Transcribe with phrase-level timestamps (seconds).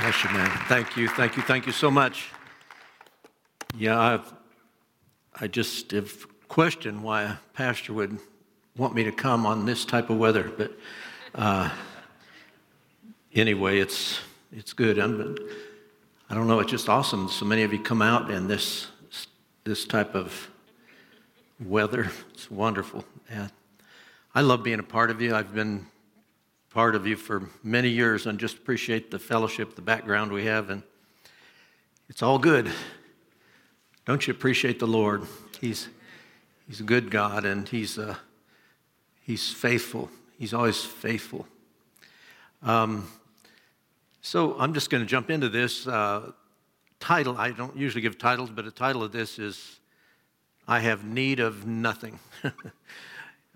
[0.00, 0.48] Bless you, man.
[0.68, 2.30] Thank you, thank you, thank you so much.
[3.76, 4.32] Yeah, I've,
[5.40, 8.16] I just have questioned why a pastor would
[8.76, 10.70] want me to come on this type of weather, but
[11.34, 11.68] uh,
[13.34, 14.20] anyway, it's
[14.52, 15.00] it's good.
[15.00, 15.36] I'm,
[16.30, 16.60] I don't know.
[16.60, 17.28] It's just awesome.
[17.28, 18.86] So many of you come out in this
[19.64, 20.48] this type of
[21.58, 22.08] weather.
[22.32, 23.04] It's wonderful.
[23.28, 23.48] Yeah,
[24.32, 25.34] I love being a part of you.
[25.34, 25.86] I've been
[26.70, 30.70] part of you for many years and just appreciate the fellowship, the background we have,
[30.70, 30.82] and
[32.08, 32.70] it's all good.
[34.04, 35.22] Don't you appreciate the Lord?
[35.60, 35.88] He's,
[36.66, 38.16] he's a good God and he's, uh,
[39.22, 40.10] he's faithful.
[40.38, 41.46] He's always faithful.
[42.62, 43.08] Um,
[44.20, 46.32] so I'm just going to jump into this uh,
[47.00, 47.36] title.
[47.36, 49.78] I don't usually give titles, but the title of this is
[50.66, 52.18] I Have Need of Nothing.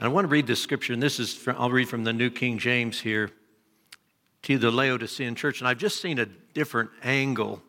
[0.02, 2.12] And I want to read this scripture, and this is, from, I'll read from the
[2.12, 3.30] New King James here
[4.42, 5.60] to the Laodicean church.
[5.60, 7.62] And I've just seen a different angle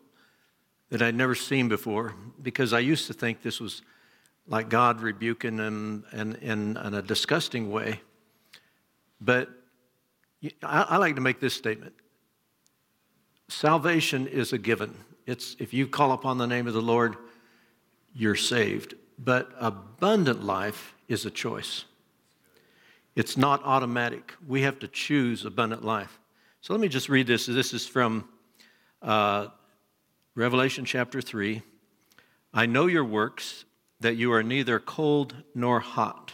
[0.90, 3.84] that I'd never seen before because I used to think this was
[4.48, 8.02] like God rebuking them in, in, in a disgusting way.
[9.22, 9.50] But
[10.64, 11.94] I, I like to make this statement
[13.48, 14.98] salvation is a given.
[15.28, 17.16] It's, if you call upon the name of the Lord,
[18.16, 18.96] you're saved.
[19.20, 21.86] But abundant life is a choice.
[23.16, 24.34] It's not automatic.
[24.48, 26.20] We have to choose abundant life.
[26.62, 27.46] So let me just read this.
[27.46, 28.28] This is from
[29.02, 29.48] uh,
[30.36, 31.62] Revelation chapter 3.
[32.54, 33.66] I know your works,
[34.04, 36.34] that you are neither cold nor hot.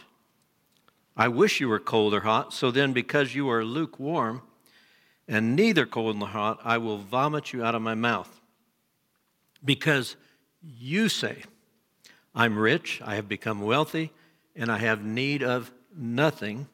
[1.16, 4.42] I wish you were cold or hot, so then, because you are lukewarm
[5.28, 8.40] and neither cold nor hot, I will vomit you out of my mouth.
[9.64, 10.16] Because
[10.62, 11.44] you say,
[12.34, 14.12] I'm rich, I have become wealthy,
[14.56, 16.68] and I have need of nothing.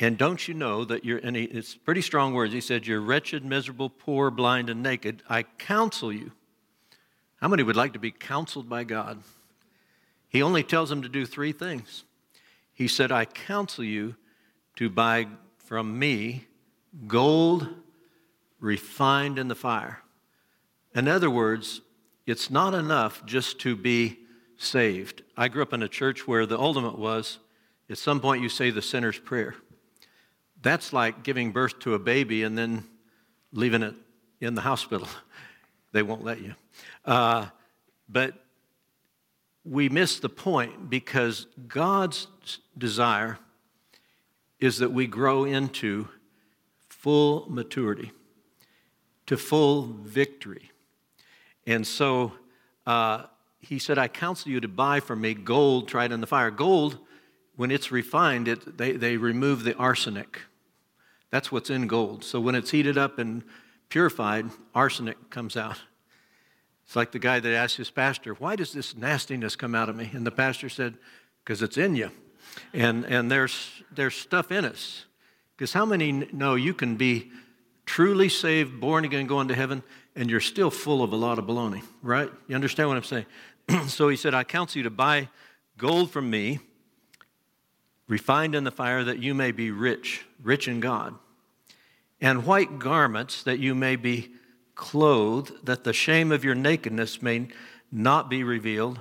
[0.00, 2.52] And don't you know that you're, and he, it's pretty strong words.
[2.52, 5.22] He said, You're wretched, miserable, poor, blind, and naked.
[5.28, 6.32] I counsel you.
[7.40, 9.22] How many would like to be counseled by God?
[10.28, 12.04] He only tells them to do three things.
[12.72, 14.16] He said, I counsel you
[14.76, 15.28] to buy
[15.58, 16.46] from me
[17.06, 17.68] gold
[18.60, 20.02] refined in the fire.
[20.94, 21.82] In other words,
[22.26, 24.18] it's not enough just to be
[24.56, 25.22] saved.
[25.36, 27.38] I grew up in a church where the ultimate was
[27.90, 29.54] at some point you say the sinner's prayer.
[30.62, 32.84] That's like giving birth to a baby and then
[33.52, 33.94] leaving it
[34.40, 35.08] in the hospital.
[35.92, 36.54] they won't let you.
[37.04, 37.46] Uh,
[38.08, 38.34] but
[39.64, 42.26] we miss the point because God's
[42.76, 43.38] desire
[44.60, 46.08] is that we grow into
[46.88, 48.12] full maturity,
[49.26, 50.70] to full victory.
[51.66, 52.32] And so
[52.86, 53.24] uh,
[53.60, 56.50] he said, I counsel you to buy from me gold tried in the fire.
[56.50, 56.98] Gold
[57.56, 60.40] when it's refined, it, they, they remove the arsenic.
[61.30, 62.24] That's what's in gold.
[62.24, 63.42] So when it's heated up and
[63.88, 65.80] purified, arsenic comes out.
[66.86, 69.96] It's like the guy that asked his pastor, Why does this nastiness come out of
[69.96, 70.10] me?
[70.12, 70.94] And the pastor said,
[71.42, 72.10] Because it's in you.
[72.72, 75.06] And, and there's, there's stuff in us.
[75.56, 77.30] Because how many know you can be
[77.86, 79.82] truly saved, born again, going to heaven,
[80.16, 82.30] and you're still full of a lot of baloney, right?
[82.48, 83.26] You understand what I'm saying?
[83.88, 85.28] so he said, I counsel you to buy
[85.78, 86.60] gold from me
[88.06, 91.14] refined in the fire that you may be rich, rich in God,
[92.20, 94.30] and white garments that you may be
[94.74, 97.48] clothed, that the shame of your nakedness may
[97.90, 98.98] not be revealed,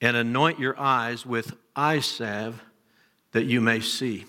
[0.00, 2.62] and anoint your eyes with eye salve
[3.32, 4.24] that you may see.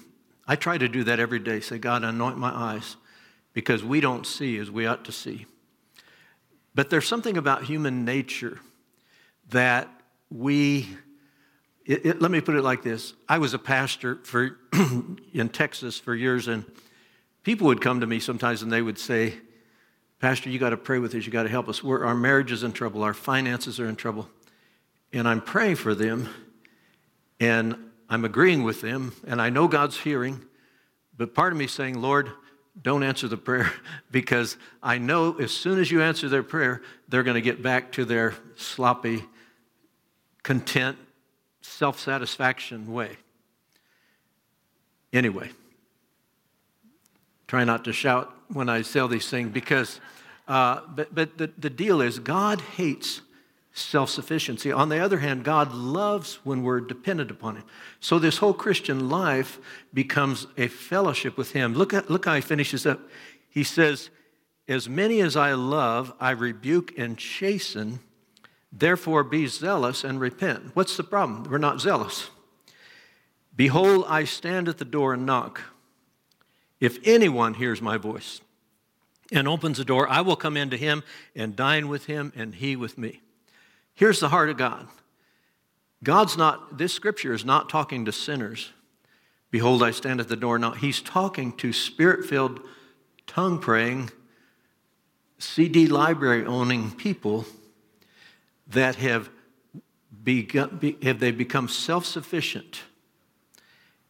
[0.47, 1.59] I try to do that every day.
[1.59, 2.95] Say, God, anoint my eyes
[3.53, 5.45] because we don't see as we ought to see.
[6.73, 8.59] But there's something about human nature
[9.49, 9.89] that
[10.29, 10.87] we
[11.87, 14.57] it, it, let me put it like this I was a pastor for,
[15.33, 16.65] in Texas for years, and
[17.43, 19.33] people would come to me sometimes and they would say,
[20.19, 21.25] Pastor, you got to pray with us.
[21.25, 21.83] You got to help us.
[21.83, 23.03] We're, our marriage is in trouble.
[23.03, 24.27] Our finances are in trouble.
[25.13, 26.27] And I'm praying for them,
[27.39, 27.77] and
[28.09, 30.43] I'm agreeing with them, and I know God's hearing,
[31.15, 32.29] but part of me saying, Lord,
[32.81, 33.71] don't answer the prayer
[34.11, 37.93] because I know as soon as you answer their prayer, they're going to get back
[37.93, 39.23] to their sloppy,
[40.43, 40.97] content,
[41.67, 43.17] self satisfaction way.
[45.13, 45.49] Anyway,
[47.47, 49.99] try not to shout when I say these things because,
[50.47, 53.21] uh, but, but the, the deal is God hates
[53.73, 54.71] self sufficiency.
[54.71, 57.63] On the other hand, God loves when we're dependent upon Him.
[57.99, 59.59] So this whole Christian life
[59.93, 61.73] becomes a fellowship with Him.
[61.73, 62.99] Look, at, look how He finishes up.
[63.49, 64.09] He says,
[64.67, 67.99] As many as I love, I rebuke and chasten.
[68.71, 70.75] Therefore, be zealous and repent.
[70.75, 71.43] What's the problem?
[71.43, 72.29] We're not zealous.
[73.55, 75.61] Behold, I stand at the door and knock.
[76.79, 78.41] If anyone hears my voice
[79.31, 81.03] and opens the door, I will come into him
[81.35, 83.21] and dine with him and he with me.
[83.95, 84.87] Here's the heart of God.
[86.03, 88.71] God's not, this scripture is not talking to sinners.
[89.49, 90.71] Behold, I stand at the door now.
[90.71, 92.59] He's talking to spirit filled,
[93.25, 94.11] tongue praying,
[95.39, 97.45] CD library owning people
[98.69, 99.29] that have,
[100.23, 102.81] begun, be, have they become self sufficient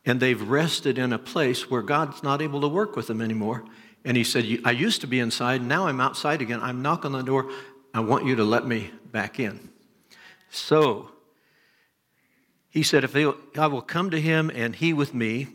[0.08, 3.66] and they've rested in a place where God's not able to work with them anymore.
[4.06, 6.62] And he said, I used to be inside, now I'm outside again.
[6.62, 7.52] I'm knocking on the door.
[7.94, 9.70] I want you to let me back in.
[10.50, 11.12] So
[12.70, 13.18] he said, If
[13.58, 15.48] I will come to him and he with me,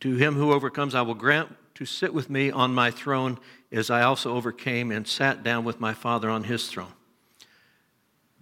[0.00, 3.40] to him who overcomes, I will grant to sit with me on my throne
[3.72, 6.92] as I also overcame and sat down with my Father on his throne.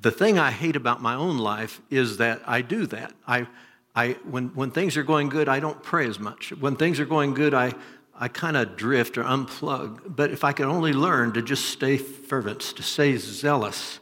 [0.04, 3.14] The thing I hate about my own life is that I do that.
[3.26, 3.46] I,
[3.94, 6.52] I, when, when things are going good, I don't pray as much.
[6.52, 7.72] When things are going good, I,
[8.14, 10.14] I kind of drift or unplug.
[10.14, 13.98] But if I could only learn to just stay fervent, to stay zealous,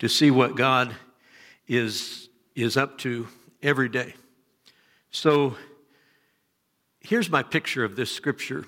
[0.00, 0.92] to see what God
[1.68, 3.28] is, is up to
[3.62, 4.14] every day.
[5.12, 5.56] So
[6.98, 8.66] here's my picture of this scripture.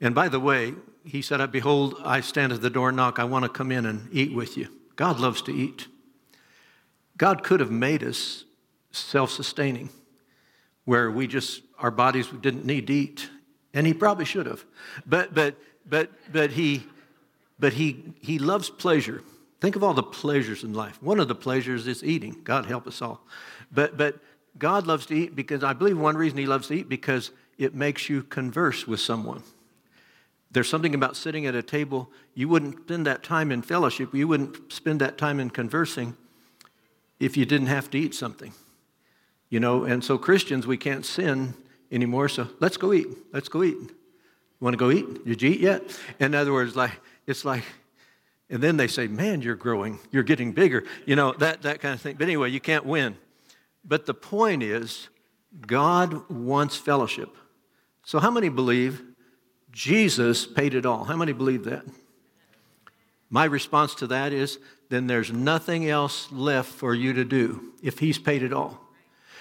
[0.00, 0.72] And by the way,
[1.04, 3.18] he said, behold, I stand at the door and knock.
[3.18, 4.68] I want to come in and eat with you.
[4.96, 5.88] God loves to eat.
[7.16, 8.44] God could have made us
[8.90, 9.90] self sustaining,
[10.84, 13.30] where we just, our bodies didn't need to eat.
[13.72, 14.64] And he probably should have.
[15.04, 16.84] But, but, but, but, he,
[17.58, 19.22] but he, he loves pleasure.
[19.60, 21.02] Think of all the pleasures in life.
[21.02, 22.40] One of the pleasures is eating.
[22.44, 23.24] God help us all.
[23.72, 24.18] But, but
[24.58, 27.74] God loves to eat because I believe one reason he loves to eat because it
[27.74, 29.42] makes you converse with someone.
[30.54, 34.28] There's something about sitting at a table, you wouldn't spend that time in fellowship, you
[34.28, 36.16] wouldn't spend that time in conversing
[37.18, 38.52] if you didn't have to eat something.
[39.50, 41.54] You know, and so Christians, we can't sin
[41.90, 43.08] anymore, so let's go eat.
[43.32, 43.76] Let's go eat.
[43.76, 43.90] You
[44.60, 45.26] want to go eat?
[45.26, 45.82] Did you eat yet?
[46.20, 46.92] In other words, like
[47.26, 47.64] it's like,
[48.48, 51.94] and then they say, Man, you're growing, you're getting bigger, you know, that, that kind
[51.94, 52.14] of thing.
[52.16, 53.16] But anyway, you can't win.
[53.84, 55.08] But the point is,
[55.66, 57.36] God wants fellowship.
[58.04, 59.02] So, how many believe
[59.74, 61.04] Jesus paid it all?
[61.04, 61.84] How many believe that?
[63.28, 67.98] My response to that is then there's nothing else left for you to do if
[67.98, 68.80] He's paid it all.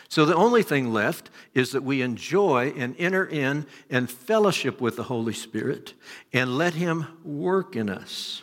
[0.09, 4.95] So, the only thing left is that we enjoy and enter in and fellowship with
[4.95, 5.93] the Holy Spirit
[6.33, 8.41] and let Him work in us.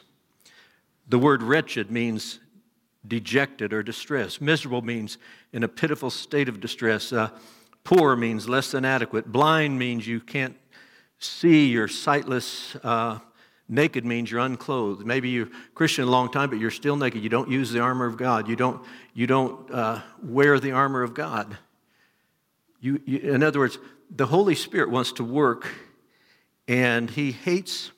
[1.08, 2.38] The word wretched means
[3.06, 4.40] dejected or distressed.
[4.40, 5.18] Miserable means
[5.52, 7.12] in a pitiful state of distress.
[7.12, 7.30] Uh,
[7.82, 9.32] poor means less than adequate.
[9.32, 10.56] Blind means you can't
[11.20, 12.74] see, you're sightless.
[12.76, 13.20] Uh,
[13.68, 15.06] naked means you're unclothed.
[15.06, 17.22] Maybe you're Christian a long time, but you're still naked.
[17.22, 18.48] You don't use the armor of God.
[18.48, 18.84] You don't,
[19.14, 21.56] you don't uh, wear the armor of God.
[22.80, 23.78] You, you, in other words,
[24.10, 25.68] the Holy Spirit wants to work,
[26.66, 27.92] and He hates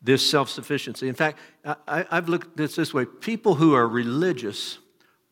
[0.00, 1.08] this self sufficiency.
[1.08, 1.38] In fact,
[1.86, 4.78] I, have looked at this this way people who are religious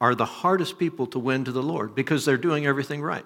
[0.00, 3.24] are the hardest people to win to the Lord because they're doing everything right.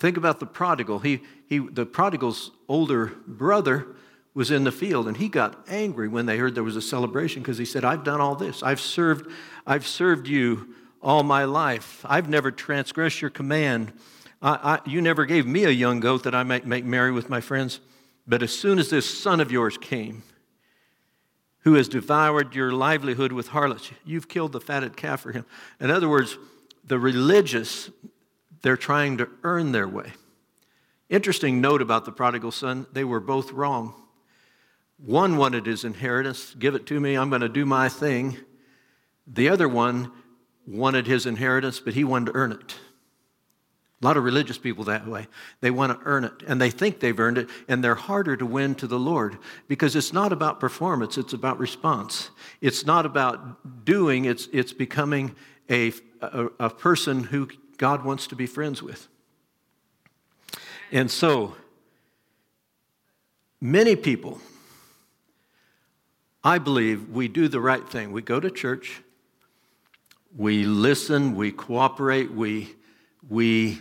[0.00, 0.98] Think about the prodigal.
[0.98, 3.86] He, he, the prodigal's older brother
[4.32, 7.42] was in the field and he got angry when they heard there was a celebration
[7.42, 8.62] because he said, I've done all this.
[8.62, 9.30] I've served,
[9.66, 12.04] I've served you all my life.
[12.08, 13.92] I've never transgressed your command.
[14.40, 17.28] I, I, you never gave me a young goat that I might make merry with
[17.28, 17.80] my friends.
[18.26, 20.22] But as soon as this son of yours came,
[21.64, 25.44] who has devoured your livelihood with harlots, you've killed the fatted calf for him.
[25.78, 26.38] In other words,
[26.84, 27.90] the religious,
[28.62, 30.12] they're trying to earn their way.
[31.08, 33.94] Interesting note about the prodigal son they were both wrong.
[34.98, 38.36] One wanted his inheritance, give it to me, I'm going to do my thing.
[39.26, 40.12] The other one
[40.66, 42.76] wanted his inheritance, but he wanted to earn it.
[44.02, 45.26] A lot of religious people that way.
[45.60, 48.46] They want to earn it, and they think they've earned it, and they're harder to
[48.46, 49.38] win to the Lord
[49.68, 52.30] because it's not about performance, it's about response.
[52.60, 55.34] It's not about doing, it's, it's becoming
[55.68, 57.48] a, a, a person who
[57.80, 59.08] God wants to be friends with.
[60.92, 61.56] And so,
[63.58, 64.38] many people,
[66.44, 68.12] I believe, we do the right thing.
[68.12, 69.00] We go to church,
[70.36, 72.74] we listen, we cooperate, we
[73.30, 73.80] we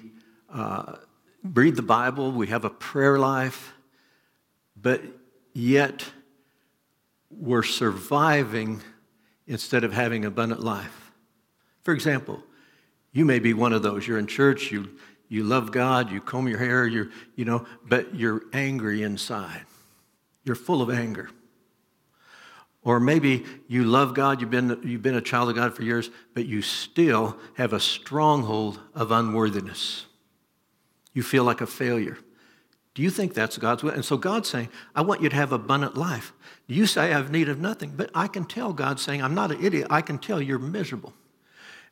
[0.50, 0.96] uh,
[1.44, 3.74] read the Bible, we have a prayer life,
[4.82, 5.02] but
[5.54, 6.06] yet
[7.30, 8.82] we're surviving
[9.46, 11.12] instead of having abundant life.
[11.82, 12.42] For example,
[13.12, 14.08] you may be one of those.
[14.08, 14.90] You're in church, you,
[15.28, 19.66] you love God, you comb your hair, you're, you know, but you're angry inside.
[20.44, 21.30] You're full of anger.
[22.82, 26.10] Or maybe you love God, you've been, you've been a child of God for years,
[26.34, 30.06] but you still have a stronghold of unworthiness.
[31.14, 32.18] You feel like a failure.
[32.94, 33.92] Do you think that's God's will?
[33.92, 36.34] And so God's saying, I want you to have abundant life.
[36.68, 39.52] You say I have need of nothing, but I can tell God's saying, I'm not
[39.52, 39.88] an idiot.
[39.90, 41.14] I can tell you're miserable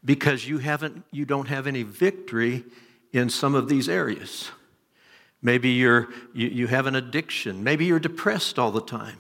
[0.07, 2.63] because you haven't you don't have any victory
[3.11, 4.49] in some of these areas.
[5.41, 7.61] Maybe you're you, you have an addiction.
[7.63, 9.19] Maybe you're depressed all the time.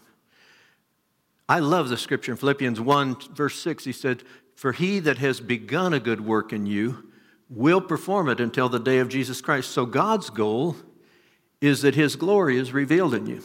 [1.49, 3.83] I love the scripture in Philippians 1, verse 6.
[3.85, 4.23] He said,
[4.55, 7.09] For he that has begun a good work in you
[7.49, 9.71] will perform it until the day of Jesus Christ.
[9.71, 10.75] So God's goal
[11.61, 13.41] is that his glory is revealed in you.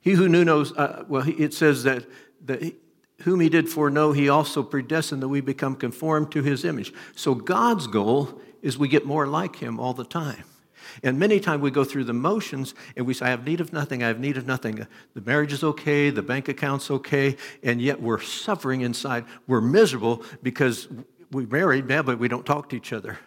[0.00, 2.06] He who knew knows, uh, well, it says that,
[2.46, 2.74] that
[3.22, 6.92] whom he did foreknow, he also predestined that we become conformed to his image.
[7.14, 10.44] So God's goal is we get more like him all the time.
[11.02, 13.72] And many times we go through the motions and we say, I have need of
[13.72, 14.86] nothing, I have need of nothing.
[15.14, 19.24] The marriage is okay, the bank account's okay, and yet we're suffering inside.
[19.46, 20.88] We're miserable because
[21.30, 23.18] we married, yeah, but we don't talk to each other.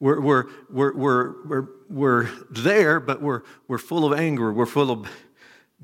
[0.00, 4.52] We're, we're, we're, we're, we're, we're there, but we're, we're full of anger.
[4.52, 5.08] We're full of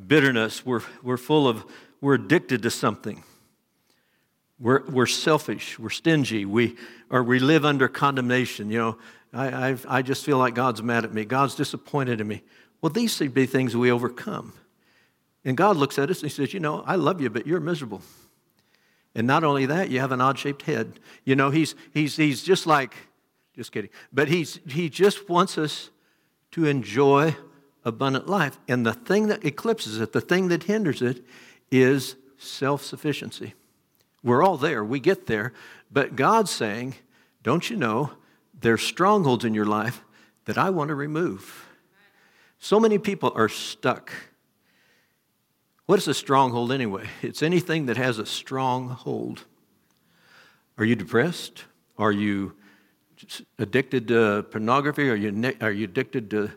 [0.06, 0.64] bitterness.
[0.64, 1.64] We're, we're full of,
[2.00, 3.22] we're addicted to something.
[4.60, 5.78] We're, we're selfish.
[5.78, 6.44] We're stingy.
[6.44, 6.76] We,
[7.08, 8.70] or we live under condemnation.
[8.70, 8.98] You know,
[9.32, 11.24] I, I've, I just feel like God's mad at me.
[11.24, 12.42] God's disappointed in me.
[12.82, 14.52] Well, these should be things we overcome.
[15.44, 17.60] And God looks at us and He says, You know, I love you, but you're
[17.60, 18.02] miserable.
[19.14, 21.00] And not only that, you have an odd shaped head.
[21.24, 22.94] You know, he's, he's, he's just like
[23.56, 23.90] just kidding.
[24.12, 25.90] But he's, he just wants us
[26.52, 27.36] to enjoy
[27.84, 28.58] abundant life.
[28.68, 31.24] And the thing that eclipses it, the thing that hinders it,
[31.70, 33.54] is self sufficiency.
[34.22, 35.52] We're all there, we get there.
[35.90, 36.94] But God's saying,
[37.42, 38.12] don't you know,
[38.60, 40.04] there's strongholds in your life
[40.44, 41.66] that I want to remove.
[42.58, 44.12] So many people are stuck.
[45.86, 47.08] What is a stronghold anyway?
[47.22, 49.44] It's anything that has a strong hold.
[50.78, 51.64] Are you depressed?
[51.98, 52.54] Are you
[53.58, 55.10] addicted to pornography?
[55.10, 56.50] Are you, are you addicted to,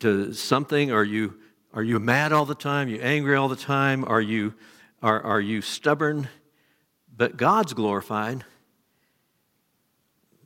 [0.00, 0.90] to something?
[0.92, 1.34] Are you,
[1.74, 2.88] are you mad all the time?
[2.88, 4.04] Are you angry all the time?
[4.04, 4.54] Are you,
[5.02, 6.28] are, are you stubborn?
[7.18, 8.44] But God's glorified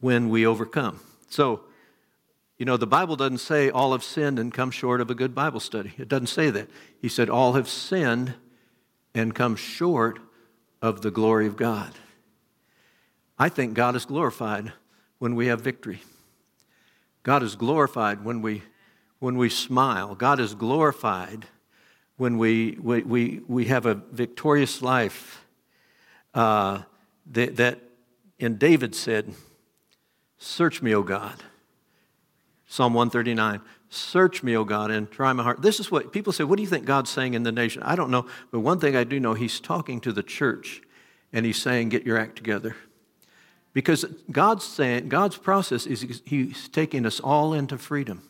[0.00, 1.00] when we overcome.
[1.28, 1.60] So,
[2.56, 5.34] you know, the Bible doesn't say all have sinned and come short of a good
[5.34, 5.92] Bible study.
[5.98, 6.68] It doesn't say that.
[7.00, 8.34] He said all have sinned
[9.14, 10.18] and come short
[10.80, 11.92] of the glory of God.
[13.38, 14.72] I think God is glorified
[15.18, 16.00] when we have victory.
[17.22, 18.62] God is glorified when we,
[19.18, 20.14] when we smile.
[20.14, 21.44] God is glorified
[22.16, 25.41] when we, we, we, we have a victorious life.
[26.34, 26.82] Uh,
[27.30, 27.80] that, that,
[28.40, 29.34] and David said,
[30.38, 31.42] Search me, O God.
[32.66, 33.60] Psalm 139.
[33.90, 35.60] Search me, O God, and try my heart.
[35.60, 37.82] This is what people say, What do you think God's saying in the nation?
[37.82, 40.80] I don't know, but one thing I do know, He's talking to the church
[41.32, 42.74] and He's saying, Get your act together.
[43.74, 48.22] Because God's saying, God's process is He's taking us all into freedom.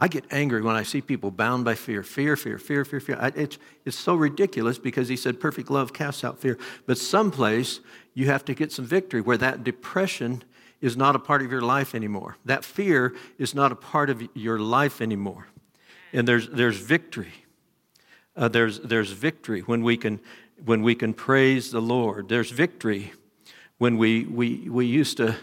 [0.00, 2.02] I get angry when I see people bound by fear.
[2.02, 3.32] Fear, fear, fear, fear, fear.
[3.34, 6.56] It's, it's so ridiculous because He said perfect love casts out fear.
[6.86, 7.80] But someplace
[8.14, 10.44] you have to get some victory where that depression
[10.80, 12.36] is not a part of your life anymore.
[12.44, 15.48] That fear is not a part of your life anymore.
[16.12, 17.32] And there's, there's victory.
[18.36, 20.20] Uh, there's, there's victory when we, can,
[20.64, 22.28] when we can praise the Lord.
[22.28, 23.12] There's victory
[23.78, 25.34] when we, we, we used to,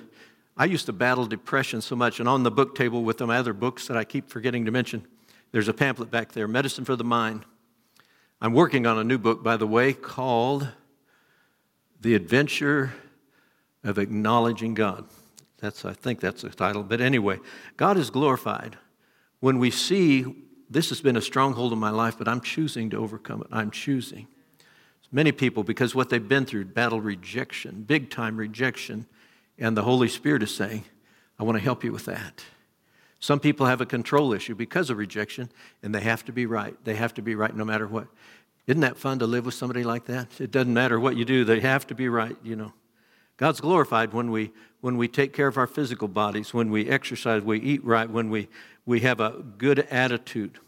[0.57, 3.53] I used to battle depression so much, and on the book table with some other
[3.53, 5.05] books that I keep forgetting to mention,
[5.51, 7.45] there's a pamphlet back there, Medicine for the Mind.
[8.39, 10.69] I'm working on a new book, by the way, called
[11.99, 12.93] The Adventure
[13.83, 15.05] of Acknowledging God.
[15.57, 16.83] That's, I think that's the title.
[16.83, 17.39] But anyway,
[17.75, 18.77] God is glorified
[19.39, 20.25] when we see
[20.69, 23.47] this has been a stronghold in my life, but I'm choosing to overcome it.
[23.51, 24.27] I'm choosing.
[25.11, 29.05] Many people, because what they've been through, battle rejection, big time rejection,
[29.57, 30.83] and the Holy Spirit is saying,
[31.39, 32.43] I want to help you with that.
[33.19, 35.49] Some people have a control issue because of rejection,
[35.81, 36.75] and they have to be right.
[36.83, 38.07] They have to be right no matter what.
[38.67, 40.39] Isn't that fun to live with somebody like that?
[40.39, 42.73] It doesn't matter what you do, they have to be right, you know.
[43.37, 47.41] God's glorified when we, when we take care of our physical bodies, when we exercise,
[47.41, 48.47] we eat right, when we,
[48.85, 50.59] we have a good attitude.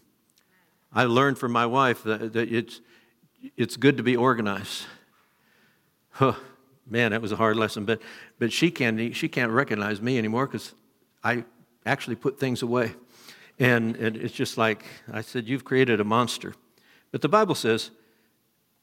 [0.94, 2.82] I learned from my wife that, that it's,
[3.56, 4.86] it's good to be organized.
[6.12, 6.34] Huh,
[6.90, 7.86] man, that was a hard lesson.
[7.86, 8.02] But,
[8.40, 10.74] but she, can't, she can't recognize me anymore because
[11.24, 11.44] I
[11.86, 12.94] actually put things away.
[13.60, 16.54] And, and it's just like I said, You've created a monster.
[17.12, 17.92] But the Bible says,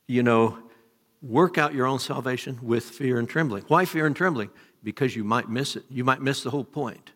[0.06, 0.58] you know,
[1.22, 3.64] work out your own salvation with fear and trembling.
[3.68, 4.50] Why fear and trembling?
[4.82, 5.84] Because you might miss it.
[5.90, 7.12] You might miss the whole point.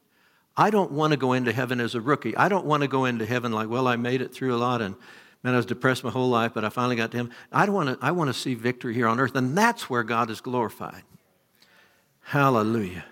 [0.56, 2.36] I don't want to go into heaven as a rookie.
[2.36, 4.82] I don't want to go into heaven like, well, I made it through a lot
[4.82, 4.96] and
[5.44, 7.30] Man, I was depressed my whole life, but I finally got to Him.
[7.52, 10.30] I want to, I want to see victory here on earth, and that's where God
[10.30, 11.02] is glorified.
[12.20, 13.04] Hallelujah.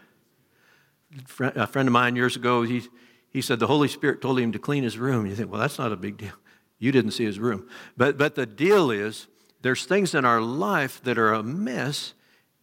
[1.41, 2.83] A friend of mine years ago, he,
[3.31, 5.25] he said the Holy Spirit told him to clean his room.
[5.25, 6.35] You think, well, that's not a big deal.
[6.79, 7.67] You didn't see his room.
[7.97, 9.29] But, but the deal is,
[9.63, 12.13] there's things in our life that are a mess,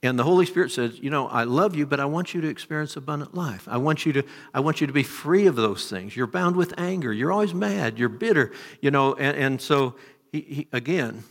[0.04, 2.48] and the Holy Spirit says, you know, I love you, but I want you to
[2.50, 3.68] experience abundant life.
[3.70, 6.16] I want you to, I want you to be free of those things.
[6.16, 7.14] You're bound with anger.
[7.14, 7.98] You're always mad.
[7.98, 9.96] You're bitter, you know, and, and so
[10.34, 11.24] he, he, again,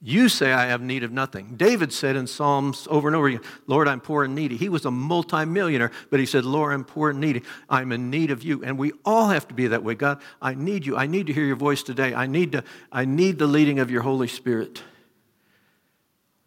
[0.00, 1.56] you say, I have need of nothing.
[1.56, 4.56] David said in Psalms over and over again, Lord, I'm poor and needy.
[4.56, 7.42] He was a multimillionaire, but he said, Lord, I'm poor and needy.
[7.68, 8.62] I'm in need of you.
[8.64, 9.96] And we all have to be that way.
[9.96, 10.96] God, I need you.
[10.96, 12.14] I need to hear your voice today.
[12.14, 14.82] I need, to, I need the leading of your Holy Spirit.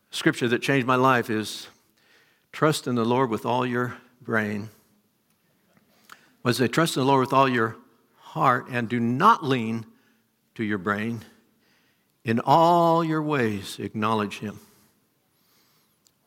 [0.10, 1.68] Scripture that changed my life is
[2.53, 4.69] trust in the Lord with all your brain.
[6.43, 7.75] Was say, trust in the Lord with all your
[8.19, 9.86] heart and do not lean
[10.55, 11.25] to your brain
[12.24, 14.60] in all your ways, acknowledge him.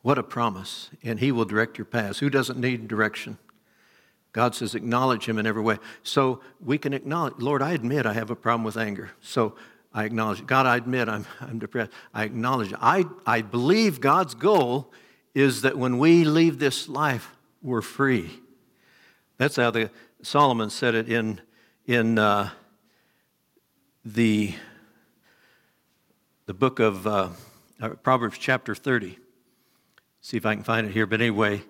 [0.03, 0.89] What a promise.
[1.03, 2.19] And he will direct your paths.
[2.19, 3.37] Who doesn't need direction?
[4.31, 5.77] God says, acknowledge him in every way.
[6.03, 9.11] So we can acknowledge, Lord, I admit I have a problem with anger.
[9.21, 9.55] So
[9.93, 11.91] I acknowledge, God, I admit I'm, I'm depressed.
[12.13, 12.73] I acknowledge.
[12.79, 14.91] I, I believe God's goal
[15.37, 18.39] is that when we leave this life, we're free.
[19.37, 19.91] That's how the,
[20.23, 21.41] Solomon said it in,
[21.85, 22.49] in uh,
[24.03, 24.55] the
[26.47, 27.29] the book of uh,
[27.81, 29.19] uh, Proverbs, chapter 30.
[30.21, 31.05] See if I can find it here.
[31.05, 31.61] But anyway,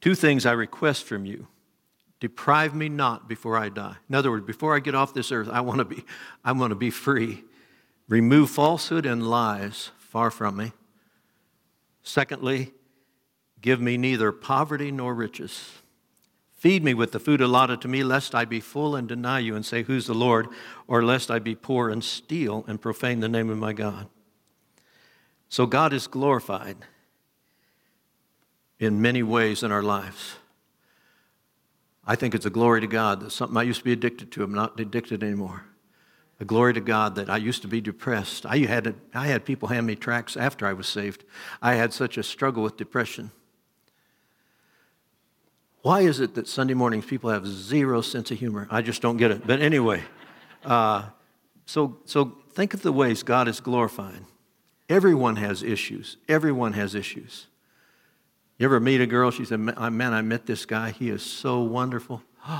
[0.00, 1.48] two things I request from you
[2.20, 3.96] deprive me not before I die.
[4.08, 6.04] In other words, before I get off this earth, I want to be,
[6.44, 7.42] I want to be free.
[8.08, 10.72] Remove falsehood and lies far from me.
[12.04, 12.72] Secondly,
[13.60, 15.72] give me neither poverty nor riches.
[16.54, 19.54] Feed me with the food allotted to me, lest I be full and deny you
[19.54, 20.48] and say, Who's the Lord?
[20.88, 24.08] Or lest I be poor and steal and profane the name of my God.
[25.48, 26.78] So God is glorified
[28.78, 30.36] in many ways in our lives.
[32.06, 34.42] I think it's a glory to God that something I used to be addicted to,
[34.42, 35.64] I'm not addicted anymore.
[36.38, 38.44] A glory to God that I used to be depressed.
[38.46, 41.24] I had, I had people hand me tracts after I was saved.
[41.62, 43.30] I had such a struggle with depression.
[45.86, 48.66] Why is it that Sunday mornings people have zero sense of humor?
[48.72, 49.46] I just don't get it.
[49.46, 50.02] But anyway,
[50.64, 51.04] uh,
[51.64, 54.24] so, so think of the ways God is glorified.
[54.88, 56.16] Everyone has issues.
[56.28, 57.46] Everyone has issues.
[58.58, 59.30] You ever meet a girl?
[59.30, 60.90] She said, Man, I met this guy.
[60.90, 62.20] He is so wonderful.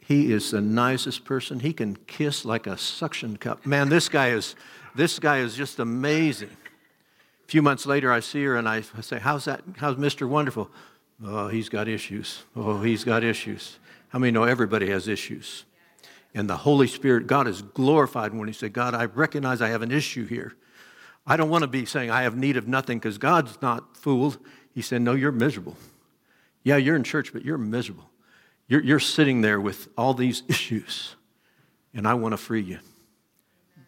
[0.00, 1.60] He is the nicest person.
[1.60, 3.66] He can kiss like a suction cup.
[3.66, 4.56] Man, this guy is,
[4.96, 6.56] this guy is just amazing.
[7.44, 9.60] A few months later, I see her and I say, How's that?
[9.76, 10.26] How's Mr.
[10.26, 10.70] Wonderful?
[11.24, 12.44] Oh, he's got issues.
[12.54, 13.78] Oh, he's got issues.
[14.08, 15.64] How many know everybody has issues?
[16.34, 19.82] And the Holy Spirit, God is glorified when He said, God, I recognize I have
[19.82, 20.54] an issue here.
[21.26, 24.38] I don't want to be saying I have need of nothing because God's not fooled.
[24.74, 25.76] He said, No, you're miserable.
[26.62, 28.08] Yeah, you're in church, but you're miserable.
[28.66, 31.16] You're, you're sitting there with all these issues,
[31.94, 32.78] and I want to free you.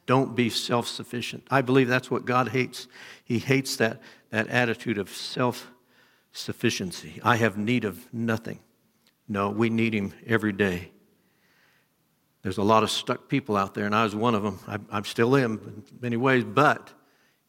[0.07, 1.47] Don't be self sufficient.
[1.51, 2.89] I believe that's what God hates.
[3.23, 5.71] He hates that, that attitude of self
[6.33, 7.21] sufficiency.
[7.23, 8.61] I have need of nothing.
[9.29, 10.91] No, we need Him every day.
[12.43, 14.59] There's a lot of stuck people out there, and I was one of them.
[14.67, 16.91] I, am still am in many ways, but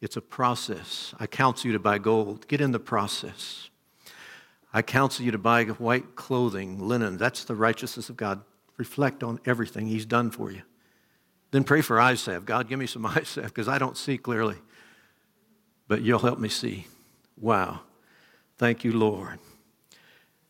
[0.02, 1.14] it's a process.
[1.20, 2.48] I counsel you to buy gold.
[2.48, 3.70] Get in the process.
[4.74, 7.18] I counsel you to buy white clothing, linen.
[7.18, 8.42] That's the righteousness of God.
[8.78, 10.62] Reflect on everything He's done for you.
[11.52, 12.46] Then pray for salve.
[12.46, 14.58] God, give me some salve because I don't see clearly.
[15.88, 16.88] But you'll help me see.
[17.38, 17.82] Wow.
[18.62, 19.40] Thank you, Lord.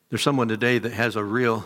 [0.10, 1.66] There's someone today that has a real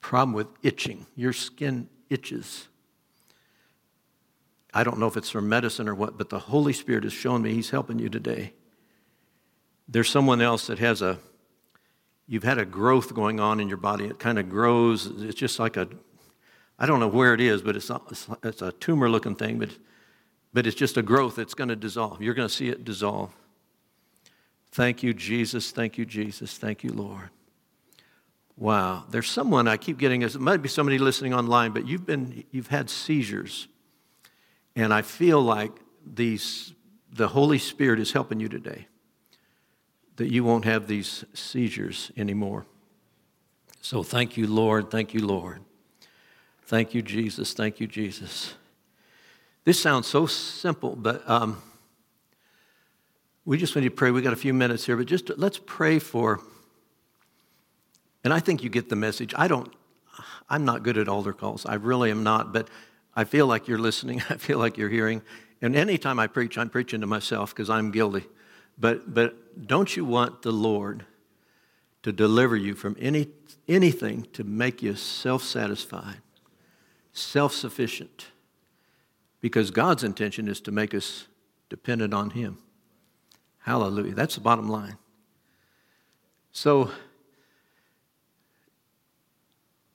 [0.00, 1.04] problem with itching.
[1.16, 2.68] Your skin itches.
[4.72, 7.42] I don't know if it's from medicine or what, but the Holy Spirit has shown
[7.42, 8.52] me He's helping you today.
[9.88, 11.18] There's someone else that has a,
[12.28, 14.04] you've had a growth going on in your body.
[14.04, 15.06] It kind of grows.
[15.06, 15.88] It's just like a,
[16.78, 18.00] I don't know where it is, but it's a,
[18.44, 19.70] it's a tumor looking thing, but,
[20.52, 22.22] but it's just a growth that's going to dissolve.
[22.22, 23.34] You're going to see it dissolve.
[24.72, 25.72] Thank you, Jesus.
[25.72, 26.56] Thank you, Jesus.
[26.56, 27.30] Thank you, Lord.
[28.56, 29.04] Wow.
[29.10, 32.44] There's someone I keep getting, as it might be somebody listening online, but you've been,
[32.50, 33.68] you've had seizures.
[34.76, 35.72] And I feel like
[36.06, 36.72] these,
[37.12, 38.86] the Holy Spirit is helping you today,
[40.16, 42.66] that you won't have these seizures anymore.
[43.80, 44.90] So thank you, Lord.
[44.90, 45.62] Thank you, Lord.
[46.66, 47.54] Thank you, Jesus.
[47.54, 48.54] Thank you, Jesus.
[49.64, 51.62] This sounds so simple, but um,
[53.50, 54.12] we just need to pray.
[54.12, 56.38] We got a few minutes here, but just let's pray for.
[58.22, 59.34] And I think you get the message.
[59.36, 59.74] I don't.
[60.48, 61.66] I'm not good at altar calls.
[61.66, 62.68] I really am not, but
[63.16, 64.22] I feel like you're listening.
[64.30, 65.20] I feel like you're hearing.
[65.60, 68.24] And anytime I preach, I'm preaching to myself because I'm guilty.
[68.78, 71.04] But but don't you want the Lord
[72.04, 73.30] to deliver you from any,
[73.66, 76.20] anything to make you self satisfied,
[77.12, 78.28] self sufficient.
[79.40, 81.26] Because God's intention is to make us
[81.68, 82.58] dependent on Him.
[83.60, 84.14] Hallelujah.
[84.14, 84.96] That's the bottom line.
[86.52, 86.90] So,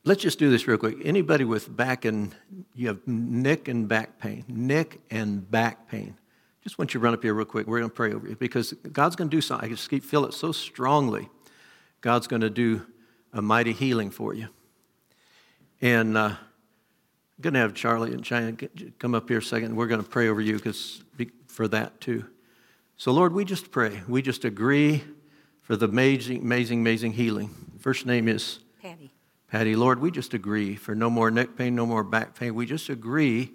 [0.03, 0.97] let's just do this real quick.
[1.03, 2.33] Anybody with back and
[2.73, 6.17] you have neck and back pain, neck and back pain.
[6.63, 7.67] Just want you to run up here real quick.
[7.67, 9.69] We're going to pray over you because God's going to do something.
[9.69, 11.29] I just keep feel it so strongly.
[12.01, 12.85] God's going to do
[13.33, 14.47] a mighty healing for you.
[15.81, 16.37] And uh, I'm
[17.41, 18.55] going to have Charlie and China
[18.97, 19.75] come up here a second.
[19.75, 21.03] We're going to pray over you because
[21.47, 22.25] for that too.
[22.97, 24.01] So, Lord, we just pray.
[24.07, 25.03] We just agree
[25.61, 27.49] for the amazing, amazing, amazing healing.
[27.77, 29.11] First name is Patty.
[29.49, 32.55] Patty, Lord, we just agree for no more neck pain, no more back pain.
[32.55, 33.51] We just agree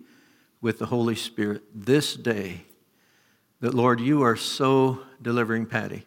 [0.61, 2.65] with the Holy Spirit this day
[3.61, 6.07] that, Lord, you are so delivering Patty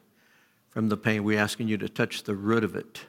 [0.69, 1.23] from the pain.
[1.23, 3.01] We're asking you to touch the root of it,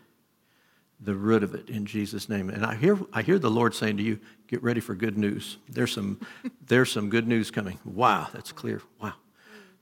[1.00, 2.48] the root of it in Jesus' name.
[2.48, 5.58] And I hear, I hear the Lord saying to you, get ready for good news.
[5.68, 6.18] There's some,
[6.66, 7.78] there's some good news coming.
[7.84, 8.80] Wow, that's clear.
[9.02, 9.12] Wow.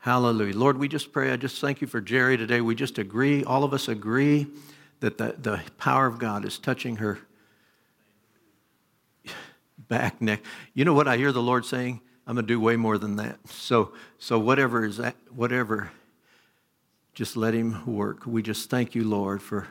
[0.03, 0.57] Hallelujah.
[0.57, 1.31] Lord, we just pray.
[1.31, 2.61] I just thank you for Jerry today.
[2.61, 4.49] We just agree, all of us agree
[4.99, 7.21] that the, the power of God is touching her
[9.79, 10.43] back, neck.
[10.75, 12.01] You know what I hear the Lord saying?
[12.27, 13.49] I'm going to do way more than that.
[13.49, 15.93] So, so whatever is that, whatever,
[17.15, 18.27] just let Him work.
[18.27, 19.69] We just thank you, Lord, for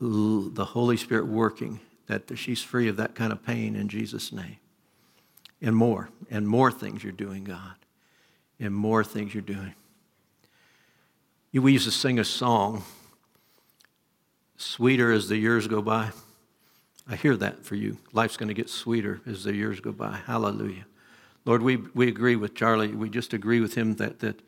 [0.00, 4.56] the Holy Spirit working, that she's free of that kind of pain in Jesus' name.
[5.60, 7.74] And more, and more things you're doing, God
[8.60, 9.74] and more things you're doing.
[11.52, 12.82] We used to sing a song,
[14.56, 16.10] Sweeter as the years go by.
[17.08, 17.98] I hear that for you.
[18.12, 20.20] Life's going to get sweeter as the years go by.
[20.26, 20.86] Hallelujah.
[21.44, 22.88] Lord, we, we agree with Charlie.
[22.88, 24.40] We just agree with him that, that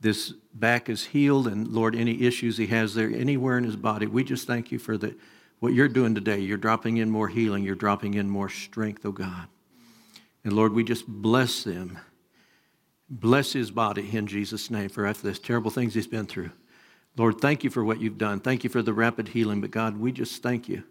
[0.00, 4.06] this back is healed, and Lord, any issues he has there, anywhere in his body,
[4.06, 5.14] we just thank you for the,
[5.60, 6.40] what you're doing today.
[6.40, 9.46] You're dropping in more healing, you're dropping in more strength, oh God.
[10.42, 11.98] And Lord, we just bless them
[13.10, 16.50] Bless his body in Jesus' name for after this terrible things he's been through.
[17.16, 18.38] Lord, thank you for what you've done.
[18.38, 19.60] Thank you for the rapid healing.
[19.60, 20.84] But God, we just thank you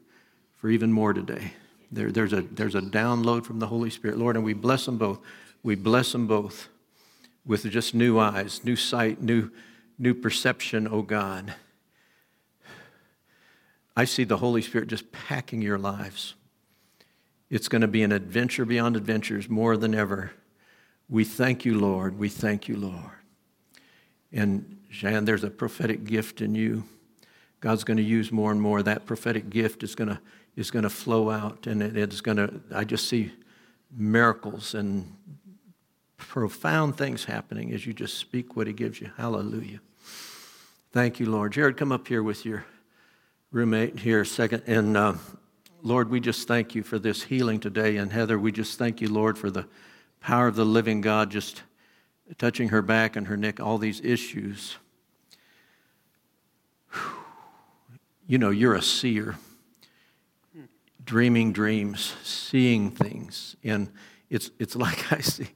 [0.57, 1.53] for even more today.
[1.91, 4.97] There, there's, a, there's a download from the Holy Spirit, Lord, and we bless them
[4.97, 5.19] both.
[5.63, 6.67] We bless them both
[7.45, 9.49] with just new eyes, new sight, new,
[9.97, 11.55] new perception, oh God.
[13.95, 16.35] I see the Holy Spirit just packing your lives.
[17.49, 20.31] It's going to be an adventure beyond adventures more than ever.
[21.09, 22.19] We thank you, Lord.
[22.19, 23.11] We thank you, Lord.
[24.31, 26.83] And Jan, there's a prophetic gift in you.
[27.61, 28.83] God's going to use more and more.
[28.83, 30.19] That prophetic gift is going to
[30.55, 32.61] is going to flow out, and it, it's going to.
[32.73, 33.31] I just see
[33.91, 35.15] miracles and
[36.17, 39.09] profound things happening as you just speak what He gives you.
[39.17, 39.79] Hallelujah.
[40.91, 41.53] Thank you, Lord.
[41.53, 42.65] Jared, come up here with your
[43.51, 44.63] roommate here second.
[44.67, 45.13] And uh,
[45.81, 47.97] Lord, we just thank you for this healing today.
[47.97, 49.65] And Heather, we just thank you, Lord, for the
[50.19, 51.63] power of the living God just
[52.37, 54.77] touching her back and her neck, all these issues.
[58.27, 59.35] You know, you're a seer,
[61.03, 63.55] dreaming dreams, seeing things.
[63.63, 63.89] And
[64.29, 65.47] it's, it's like I see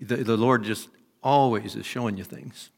[0.00, 0.88] the, the Lord just
[1.22, 2.70] always is showing you things.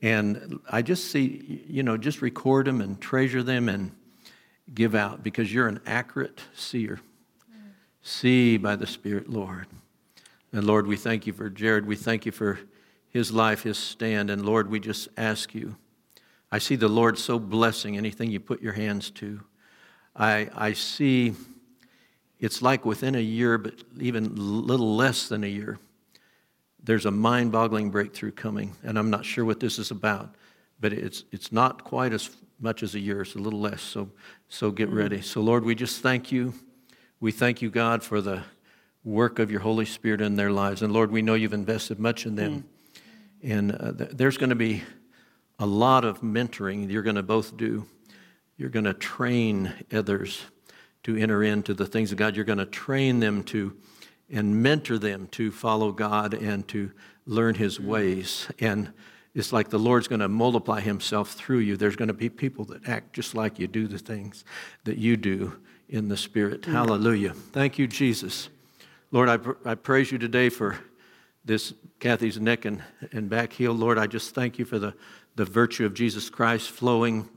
[0.00, 3.90] And I just see, you know, just record them and treasure them and
[4.72, 7.00] give out because you're an accurate seer.
[7.50, 7.70] Mm.
[8.02, 9.66] See by the Spirit, Lord.
[10.52, 11.86] And Lord, we thank you for Jared.
[11.86, 12.58] We thank you for
[13.10, 14.30] his life, his stand.
[14.30, 15.76] And Lord, we just ask you.
[16.50, 19.40] I see the Lord so blessing anything you put your hands to.
[20.16, 21.34] I, I see
[22.40, 25.78] it's like within a year, but even a little less than a year,
[26.82, 28.74] there's a mind boggling breakthrough coming.
[28.82, 30.34] And I'm not sure what this is about,
[30.80, 32.30] but it's, it's not quite as
[32.60, 33.82] much as a year, it's a little less.
[33.82, 34.10] So,
[34.48, 34.98] so get mm-hmm.
[34.98, 35.20] ready.
[35.20, 36.54] So, Lord, we just thank you.
[37.20, 38.42] We thank you, God, for the
[39.08, 40.82] work of your Holy Spirit in their lives.
[40.82, 42.64] And Lord, we know you've invested much in them.
[43.42, 43.50] Mm.
[43.50, 44.82] And uh, th- there's going to be
[45.58, 47.86] a lot of mentoring you're going to both do.
[48.56, 50.42] You're going to train others
[51.04, 52.36] to enter into the things of God.
[52.36, 53.76] You're going to train them to
[54.30, 56.92] and mentor them to follow God and to
[57.24, 57.86] learn His mm.
[57.86, 58.46] ways.
[58.60, 58.92] And
[59.34, 61.78] it's like the Lord's going to multiply Himself through you.
[61.78, 64.44] There's going to be people that act just like you do the things
[64.84, 65.56] that you do
[65.88, 66.62] in the Spirit.
[66.62, 66.72] Mm.
[66.72, 67.32] Hallelujah.
[67.32, 68.50] Thank you, Jesus.
[69.10, 69.38] Lord, I,
[69.70, 70.78] I praise you today for
[71.44, 73.72] this Kathy's neck and, and back heel.
[73.72, 74.94] Lord, I just thank you for the,
[75.34, 77.28] the virtue of Jesus Christ flowing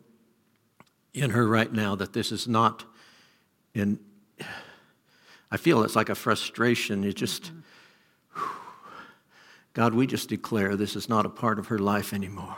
[1.14, 2.84] in her right now, that this is not
[3.74, 4.00] in,
[5.50, 7.06] I feel it's like a frustration.
[7.06, 7.52] It just,
[9.74, 12.58] God, we just declare this is not a part of her life anymore.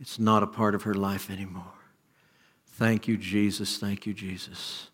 [0.00, 1.64] It's not a part of her life anymore.
[2.66, 3.78] Thank you, Jesus.
[3.78, 4.90] Thank you, Jesus.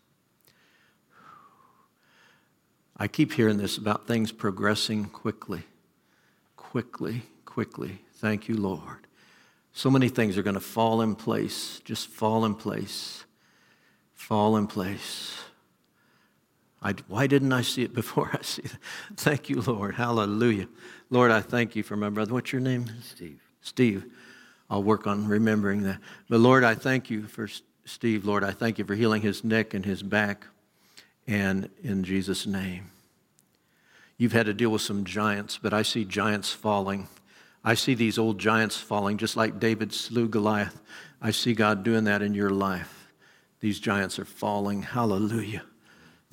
[2.99, 5.63] I keep hearing this about things progressing quickly,
[6.57, 8.01] quickly, quickly.
[8.15, 9.07] Thank you, Lord.
[9.71, 13.23] So many things are going to fall in place, just fall in place,
[14.13, 15.37] fall in place.
[16.81, 18.75] I, why didn't I see it before I see it?
[19.15, 19.95] Thank you, Lord.
[19.95, 20.67] Hallelujah.
[21.09, 22.33] Lord, I thank you for my brother.
[22.33, 22.85] What's your name?
[23.01, 23.41] Steve.
[23.61, 24.05] Steve.
[24.69, 25.99] I'll work on remembering that.
[26.29, 27.47] But Lord, I thank you for
[27.85, 28.25] Steve.
[28.25, 30.45] Lord, I thank you for healing his neck and his back.
[31.29, 32.89] And in Jesus' name.
[34.17, 37.07] You've had to deal with some giants, but I see giants falling.
[37.63, 40.81] I see these old giants falling, just like David slew Goliath.
[41.21, 43.11] I see God doing that in your life.
[43.59, 44.81] These giants are falling.
[44.81, 45.61] Hallelujah.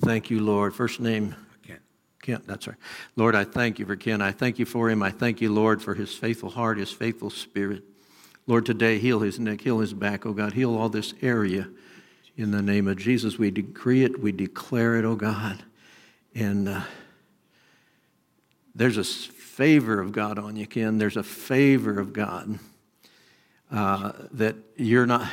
[0.01, 0.73] Thank you, Lord.
[0.73, 1.35] First name?
[1.61, 1.81] Kent.
[2.23, 2.77] Kent, that's right.
[3.15, 4.23] Lord, I thank you for Kent.
[4.23, 5.03] I thank you for him.
[5.03, 7.83] I thank you, Lord, for his faithful heart, his faithful spirit.
[8.47, 11.67] Lord, today heal his neck, heal his back, oh God, heal all this area.
[12.37, 15.63] In the name of Jesus, we decree it, we declare it, oh God.
[16.35, 16.81] And uh,
[18.75, 20.99] there's a favor of God on you, Ken.
[20.99, 22.59] There's a favor of God
[23.71, 25.27] uh, that you're not.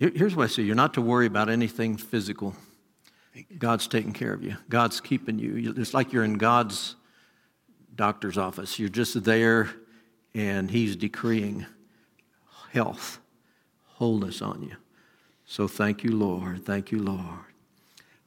[0.00, 2.56] Here's what I say you're not to worry about anything physical.
[3.56, 5.74] God's taking care of you, God's keeping you.
[5.76, 6.96] It's like you're in God's
[7.94, 8.80] doctor's office.
[8.80, 9.70] You're just there,
[10.34, 11.66] and He's decreeing
[12.72, 13.20] health,
[13.94, 14.74] wholeness on you.
[15.52, 16.64] So thank you, Lord.
[16.64, 17.44] Thank you, Lord.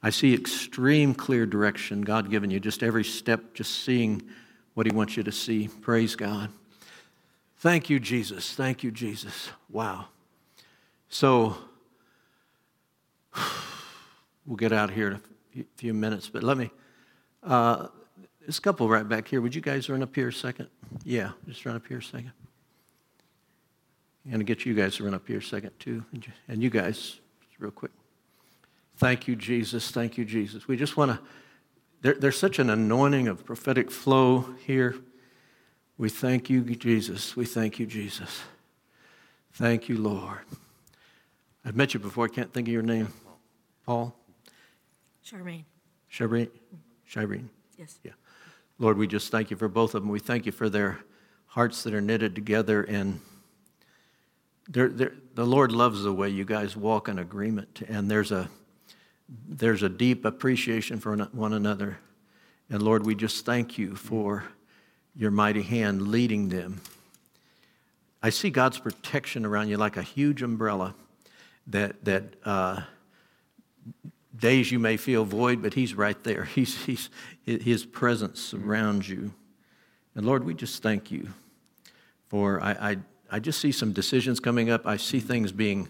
[0.00, 4.22] I see extreme clear direction, God giving you just every step, just seeing
[4.74, 5.66] what He wants you to see.
[5.66, 6.50] Praise God.
[7.56, 8.54] Thank you, Jesus.
[8.54, 9.48] Thank you, Jesus.
[9.68, 10.04] Wow.
[11.08, 11.58] So,
[14.46, 15.20] we'll get out here
[15.52, 16.70] in a few minutes, but let me.
[17.42, 17.88] Uh,
[18.46, 20.68] this couple right back here, would you guys run up here a second?
[21.02, 22.30] Yeah, just run up here a second.
[24.26, 26.04] I'm going to get you guys to run up here a second, too.
[26.48, 27.20] And you guys,
[27.60, 27.92] real quick.
[28.96, 29.92] Thank you, Jesus.
[29.92, 30.66] Thank you, Jesus.
[30.66, 31.20] We just want to,
[32.02, 34.96] there, there's such an anointing of prophetic flow here.
[35.96, 37.36] We thank you, Jesus.
[37.36, 38.42] We thank you, Jesus.
[39.52, 40.40] Thank you, Lord.
[41.64, 42.24] I've met you before.
[42.24, 43.12] I can't think of your name.
[43.84, 44.12] Paul?
[45.24, 45.64] Charmaine.
[46.12, 46.50] Charmaine?
[47.08, 47.48] Charmaine?
[47.78, 48.00] Yes.
[48.02, 48.12] Yeah.
[48.80, 50.10] Lord, we just thank you for both of them.
[50.10, 50.98] We thank you for their
[51.46, 53.20] hearts that are knitted together and
[54.68, 58.48] they're, they're, the Lord loves the way you guys walk in agreement, and there's a
[59.48, 61.98] there's a deep appreciation for one another.
[62.70, 64.44] And Lord, we just thank you for
[65.14, 66.80] your mighty hand leading them.
[68.22, 70.94] I see God's protection around you like a huge umbrella
[71.68, 72.82] that, that uh,
[74.36, 76.44] days you may feel void, but He's right there.
[76.54, 77.10] He's, he's,
[77.44, 79.32] his presence surrounds you.
[80.14, 81.28] And Lord, we just thank you
[82.28, 82.96] for, I, I,
[83.30, 84.86] I just see some decisions coming up.
[84.86, 85.88] I see things being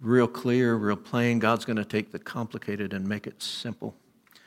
[0.00, 1.38] real clear, real plain.
[1.38, 3.94] God's going to take the complicated and make it simple.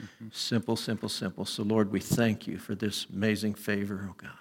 [0.02, 0.28] Mm-hmm.
[0.32, 1.46] Simple, simple, simple.
[1.46, 4.32] So, Lord, we thank you for this amazing favor, oh God.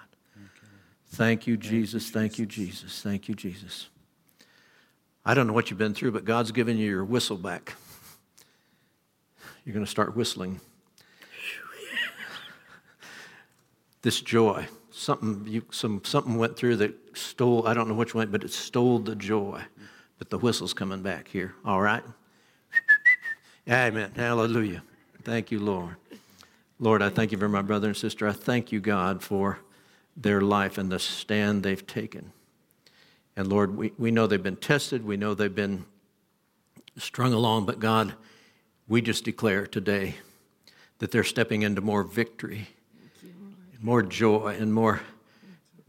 [1.11, 2.11] Thank you, Jesus.
[2.11, 3.01] Thank you, Jesus.
[3.03, 3.89] Thank you, Jesus.
[5.25, 7.75] I don't know what you've been through, but God's given you your whistle back.
[9.65, 10.61] You're going to start whistling.
[14.03, 14.67] this joy,
[14.99, 18.53] something, you, some, something went through that stole, I don't know which one, but it
[18.53, 19.63] stole the joy.
[20.19, 22.03] But the whistle's coming back here, all right?
[23.69, 24.13] Amen.
[24.17, 24.83] Hallelujah.
[25.23, 25.97] Thank you, Lord.
[26.81, 28.27] Lord, I thank you for my brother and sister.
[28.27, 29.59] I thank you, God, for
[30.17, 32.33] their life and the stand they've taken.
[33.37, 35.85] And Lord, we, we know they've been tested, we know they've been
[36.97, 38.15] strung along, but God,
[38.89, 40.17] we just declare today
[40.99, 42.69] that they're stepping into more victory,
[43.81, 45.01] more joy, and more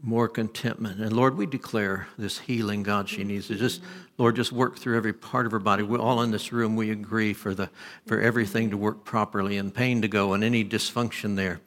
[0.02, 1.00] more contentment.
[1.00, 3.82] And Lord, we declare this healing, God, she needs to just,
[4.18, 5.82] Lord, just work through every part of her body.
[5.82, 7.70] We're all in this room, we agree for, the,
[8.06, 11.60] for everything to work properly and pain to go and any dysfunction there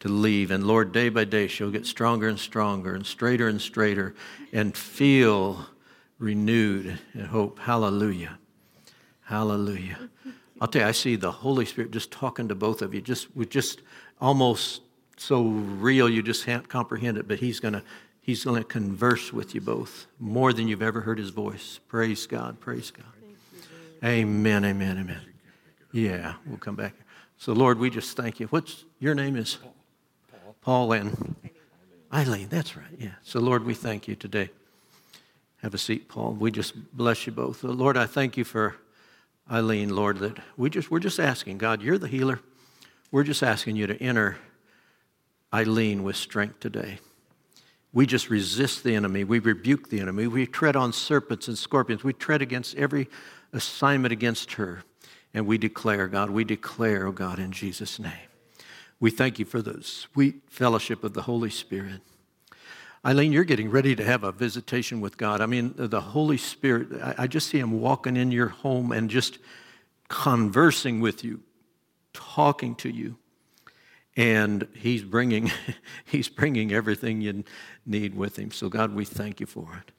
[0.00, 0.50] to leave.
[0.50, 4.14] And Lord, day by day, she'll get stronger and stronger and straighter and straighter
[4.52, 5.66] and feel
[6.18, 7.58] renewed in hope.
[7.58, 8.38] Hallelujah.
[9.22, 10.10] Hallelujah.
[10.60, 13.34] I'll tell you, I see the Holy Spirit just talking to both of you, just
[13.36, 13.80] with just
[14.20, 14.82] almost
[15.18, 17.82] so real you just can't comprehend it, but he's going to
[18.20, 21.80] he's going to converse with you both more than you've ever heard his voice.
[21.88, 22.60] Praise God.
[22.60, 23.06] Praise God.
[24.04, 24.64] Amen.
[24.64, 24.98] Amen.
[24.98, 25.20] Amen.
[25.92, 26.94] Yeah, we'll come back.
[27.36, 28.46] So Lord, we just thank you.
[28.48, 29.58] What's your name is
[30.30, 31.36] Paul, Paul and
[32.12, 32.48] Eileen.
[32.48, 32.86] That's right.
[32.98, 33.14] Yeah.
[33.22, 34.50] So Lord, we thank you today.
[35.62, 36.32] Have a seat, Paul.
[36.32, 37.64] We just bless you both.
[37.64, 38.76] Uh, Lord, I thank you for
[39.50, 42.40] Eileen, Lord, that we just we're just asking, God, you're the healer.
[43.10, 44.36] We're just asking you to enter
[45.52, 46.98] Eileen with strength today.
[47.92, 49.24] We just resist the enemy.
[49.24, 50.26] We rebuke the enemy.
[50.26, 52.04] We tread on serpents and scorpions.
[52.04, 53.08] We tread against every
[53.52, 54.82] assignment against her.
[55.32, 58.12] And we declare, God, we declare, oh God, in Jesus' name.
[59.00, 62.00] We thank you for the sweet fellowship of the Holy Spirit.
[63.06, 65.40] Eileen, you're getting ready to have a visitation with God.
[65.40, 69.38] I mean, the Holy Spirit, I, just see Him walking in your home and just
[70.08, 71.40] conversing with you,
[72.12, 73.16] talking to you.
[74.18, 75.50] And He's bringing,
[76.04, 77.44] he's bringing everything you
[77.86, 78.50] need with Him.
[78.50, 79.92] So, God, we thank you for it.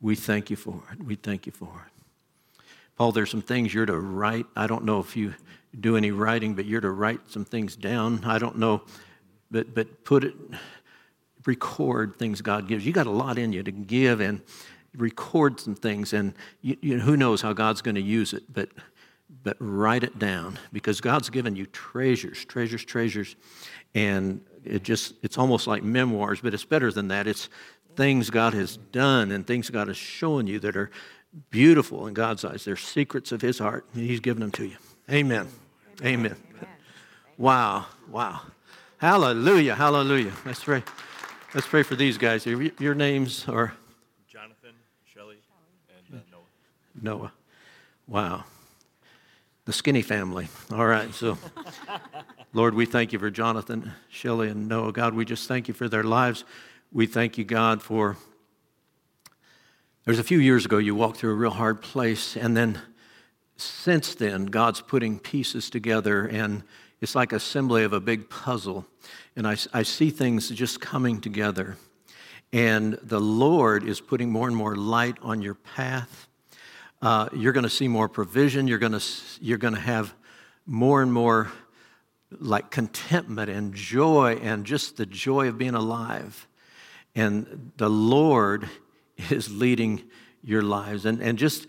[0.00, 1.02] We thank you for it.
[1.02, 2.62] We thank you for it.
[2.96, 4.46] Paul, there's some things you're to write.
[4.54, 5.34] I don't know if you
[5.80, 8.22] do any writing, but you're to write some things down.
[8.24, 8.82] I don't know,
[9.50, 10.34] but, but put it,
[11.46, 12.84] record things God gives.
[12.86, 14.42] You got a lot in you to give and
[14.94, 18.68] record some things, and you, you who knows how God's going to use it, but,
[19.42, 23.36] but write it down because God's given you treasures, treasures, treasures,
[23.94, 27.26] and it just, it's almost like memoirs, but it's better than that.
[27.26, 27.48] It's
[27.96, 30.90] things God has done and things God has shown you that are
[31.50, 32.64] beautiful in God's eyes.
[32.64, 34.76] They're secrets of His heart, and He's given them to you.
[35.10, 35.48] Amen.
[36.02, 36.36] Amen.
[36.56, 36.68] Amen.
[37.36, 37.86] Wow.
[38.10, 38.40] Wow.
[38.98, 39.74] Hallelujah.
[39.74, 40.32] Hallelujah.
[40.46, 40.82] Let's pray.
[41.52, 42.46] Let's pray for these guys.
[42.46, 43.74] Your, your names are
[44.26, 45.36] Jonathan, Shelley,
[46.10, 47.18] and uh, Noah.
[47.18, 47.32] Noah.
[48.08, 48.44] Wow.
[49.66, 50.48] The skinny family.
[50.72, 51.12] All right.
[51.14, 51.38] So,
[52.52, 54.92] Lord, we thank you for Jonathan, Shelley, and Noah.
[54.92, 56.44] God, we just thank you for their lives.
[56.92, 58.18] We thank you, God, for.
[60.04, 62.78] There's a few years ago you walked through a real hard place, and then
[63.56, 66.62] since then, God's putting pieces together, and
[67.00, 68.84] it's like assembly of a big puzzle.
[69.34, 71.78] And I, I see things just coming together.
[72.52, 76.28] And the Lord is putting more and more light on your path.
[77.04, 78.66] Uh, you're going to see more provision.
[78.66, 79.04] You're going to
[79.38, 80.14] you're to have
[80.64, 81.52] more and more
[82.30, 86.48] like contentment and joy and just the joy of being alive.
[87.14, 88.70] And the Lord
[89.30, 90.02] is leading
[90.42, 91.04] your lives.
[91.04, 91.66] And, and just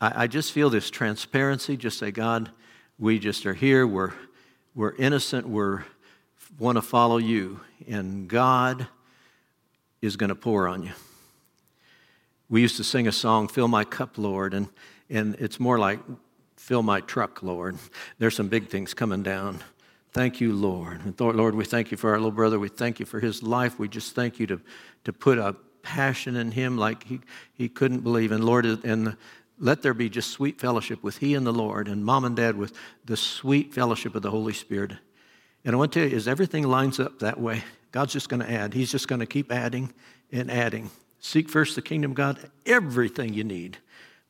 [0.00, 1.76] I, I just feel this transparency.
[1.76, 2.50] Just say, God,
[2.98, 3.86] we just are here.
[3.86, 4.14] We're,
[4.74, 5.46] we're innocent.
[5.46, 5.84] We're
[6.58, 7.60] want to follow you.
[7.86, 8.88] And God
[10.00, 10.92] is going to pour on you.
[12.48, 14.68] We used to sing a song, Fill My Cup, Lord, and,
[15.10, 16.00] and it's more like,
[16.56, 17.78] Fill my truck, Lord.
[18.18, 19.62] There's some big things coming down.
[20.12, 21.00] Thank you, Lord.
[21.04, 22.58] And Lord, we thank you for our little brother.
[22.58, 23.78] We thank you for his life.
[23.78, 24.60] We just thank you to,
[25.04, 27.20] to put a passion in him like he,
[27.54, 28.32] he couldn't believe.
[28.32, 29.16] And Lord, and
[29.58, 32.56] let there be just sweet fellowship with he and the Lord, and mom and dad
[32.56, 34.92] with the sweet fellowship of the Holy Spirit.
[35.64, 38.40] And I want to tell you, as everything lines up that way, God's just going
[38.40, 38.74] to add.
[38.74, 39.94] He's just going to keep adding
[40.32, 40.90] and adding.
[41.20, 42.50] Seek first the kingdom of God.
[42.64, 43.78] Everything you need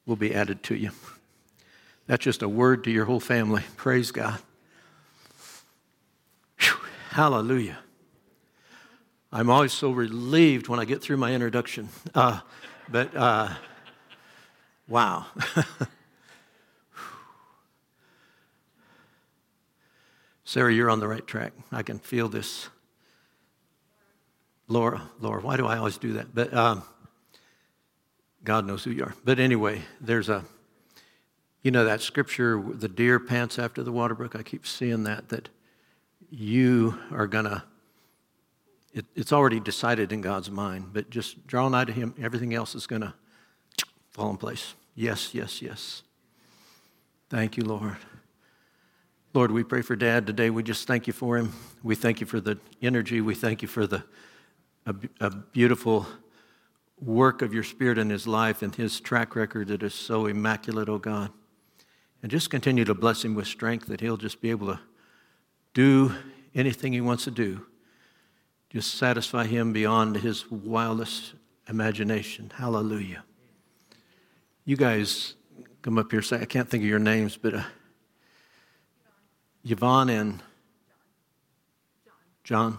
[0.07, 0.91] will be added to you.
[2.07, 3.63] That's just a word to your whole family.
[3.77, 4.39] Praise God.
[6.59, 6.79] Whew.
[7.11, 7.79] Hallelujah.
[9.31, 11.91] I'm always so relieved when I get through my introduction.
[12.15, 12.41] Uh,
[12.91, 13.51] but uh,
[14.89, 15.27] Wow.
[20.45, 21.53] Sarah, you're on the right track.
[21.71, 22.71] I can feel this.
[24.69, 26.35] Laura, Laura, why do I always do that?
[26.35, 26.83] But um,
[28.45, 29.15] God knows who you are.
[29.25, 30.45] But anyway, there's a,
[31.63, 34.37] you know, that scripture, the deer pants after the water brook.
[34.37, 35.49] I keep seeing that, that
[36.31, 37.63] you are going to,
[38.93, 42.15] it, it's already decided in God's mind, but just draw nigh to Him.
[42.21, 43.15] Everything else is going to
[44.11, 44.75] fall in place.
[44.95, 46.03] Yes, yes, yes.
[47.31, 47.97] Thank you, Lord.
[49.35, 50.51] Lord, we pray for Dad today.
[50.51, 51.53] We just thank you for him.
[51.83, 53.21] We thank you for the energy.
[53.21, 54.03] We thank you for the
[54.89, 56.07] a, a beautiful
[57.01, 60.89] work of your Spirit in his life and his track record that is so immaculate,
[60.89, 61.31] oh God.
[62.23, 64.81] And just continue to bless him with strength that he'll just be able to
[65.75, 66.15] do
[66.55, 67.67] anything he wants to do.
[68.71, 71.35] Just satisfy him beyond his wildest
[71.69, 72.51] imagination.
[72.55, 73.25] Hallelujah.
[74.65, 75.35] You guys
[75.83, 76.23] come up here.
[76.23, 77.63] Say, I can't think of your names, but uh,
[79.65, 80.43] Yvonne and
[82.43, 82.79] John.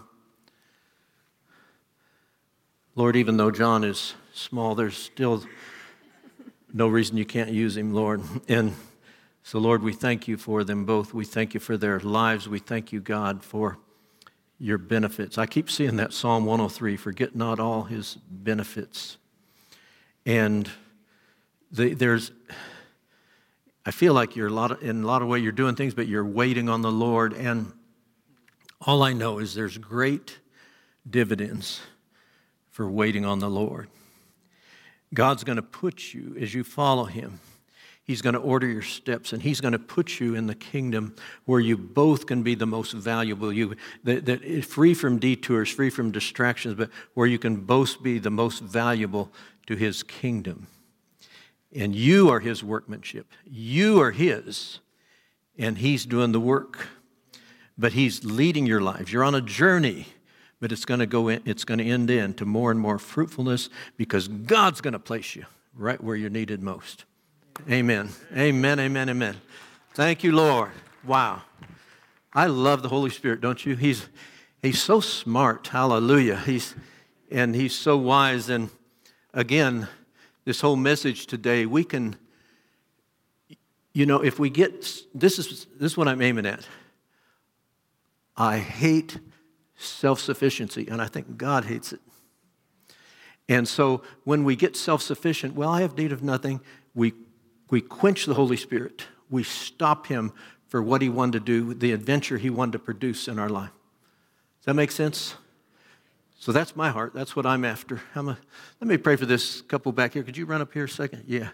[2.96, 5.44] Lord, even though John is small, there's still
[6.72, 8.22] no reason you can't use him, Lord.
[8.48, 8.74] And
[9.42, 11.14] so, Lord, we thank you for them both.
[11.14, 12.48] We thank you for their lives.
[12.48, 13.78] We thank you, God, for
[14.58, 15.38] your benefits.
[15.38, 19.16] I keep seeing that Psalm 103 forget not all his benefits.
[20.26, 20.70] And
[21.72, 22.32] the, there's,
[23.86, 25.94] I feel like you're a lot of, in a lot of way you're doing things,
[25.94, 27.32] but you're waiting on the Lord.
[27.32, 27.72] And
[28.82, 30.38] all I know is there's great
[31.08, 31.80] dividends
[32.70, 33.88] for waiting on the Lord.
[35.12, 37.40] God's going to put you as you follow Him.
[38.10, 41.14] He's going to order your steps and he's going to put you in the kingdom
[41.44, 43.52] where you both can be the most valuable.
[43.52, 48.18] You that, that free from detours, free from distractions, but where you can both be
[48.18, 49.30] the most valuable
[49.68, 50.66] to his kingdom.
[51.72, 53.28] And you are his workmanship.
[53.48, 54.80] You are his,
[55.56, 56.88] and he's doing the work.
[57.78, 59.12] But he's leading your lives.
[59.12, 60.08] You're on a journey,
[60.60, 62.98] but it's going to go in, it's going to end in to more and more
[62.98, 67.04] fruitfulness because God's going to place you right where you're needed most.
[67.68, 68.10] Amen.
[68.36, 68.78] Amen.
[68.78, 69.08] Amen.
[69.08, 69.36] Amen.
[69.94, 70.70] Thank you, Lord.
[71.04, 71.42] Wow.
[72.32, 73.74] I love the Holy Spirit, don't you?
[73.74, 74.08] He's
[74.62, 75.66] he's so smart.
[75.66, 76.36] Hallelujah.
[76.36, 76.74] He's
[77.30, 78.70] and he's so wise and
[79.34, 79.88] again,
[80.44, 82.16] this whole message today, we can
[83.92, 84.82] you know, if we get
[85.14, 86.66] this is this is what I'm aiming at.
[88.36, 89.18] I hate
[89.80, 92.00] self-sufficiency and I think God hates it.
[93.48, 96.60] And so when we get self-sufficient, well, I have need of nothing,
[96.94, 97.14] we
[97.70, 99.06] we quench the Holy Spirit.
[99.30, 100.32] We stop him
[100.66, 103.70] for what he wanted to do, the adventure he wanted to produce in our life.
[104.58, 105.36] Does that make sense?
[106.38, 107.12] So that's my heart.
[107.14, 108.00] That's what I'm after.
[108.14, 108.38] I'm a,
[108.80, 110.22] let me pray for this couple back here.
[110.22, 111.24] Could you run up here a second?
[111.26, 111.50] Yeah.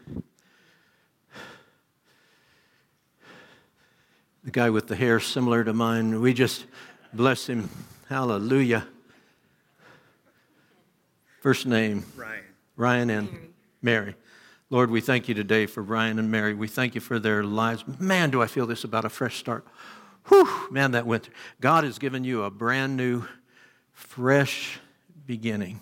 [4.45, 6.67] The guy with the hair similar to mine, we just
[7.13, 7.69] bless him.
[8.09, 8.87] Hallelujah.
[11.41, 12.45] First name Ryan.
[12.77, 13.51] Ryan and Mary.
[13.83, 14.15] Mary.
[14.71, 16.55] Lord, we thank you today for Ryan and Mary.
[16.55, 17.85] We thank you for their lives.
[17.99, 19.67] Man, do I feel this about a fresh start.
[20.27, 21.31] Whew, man, that went.
[21.61, 23.25] God has given you a brand new,
[23.93, 24.79] fresh
[25.27, 25.81] beginning.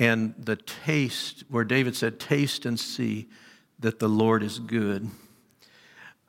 [0.00, 3.28] And the taste, where David said, Taste and see
[3.78, 5.08] that the Lord is good.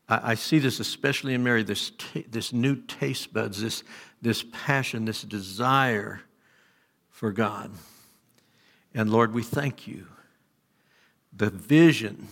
[0.07, 3.83] I, I see this especially in Mary, this, t- this new taste buds, this,
[4.21, 6.21] this passion, this desire
[7.09, 7.71] for God.
[8.93, 10.07] And Lord, we thank you
[11.37, 12.27] the vision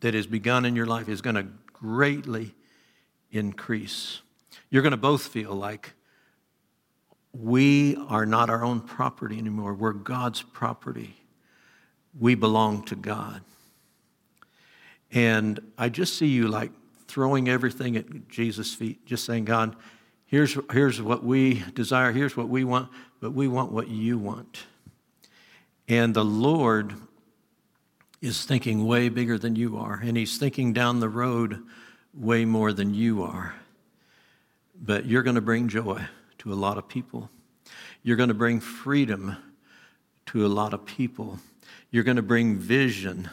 [0.00, 2.54] that has begun in your life is going to greatly
[3.30, 4.20] increase.
[4.68, 5.94] You're going to both feel like
[7.32, 9.74] we are not our own property anymore.
[9.74, 11.16] We're God's property.
[12.18, 13.42] We belong to God.
[15.12, 16.72] And I just see you like
[17.06, 19.76] throwing everything at Jesus' feet, just saying, God,
[20.30, 22.88] here's, here's what we desire, here's what we want,
[23.20, 24.64] but we want what you want.
[25.88, 26.94] And the Lord
[28.22, 31.62] is thinking way bigger than you are, and he's thinking down the road
[32.14, 33.54] way more than you are.
[34.80, 36.02] But you're going to bring joy
[36.38, 37.28] to a lot of people.
[38.02, 39.36] You're going to bring freedom
[40.26, 41.38] to a lot of people.
[41.90, 43.28] You're going to bring vision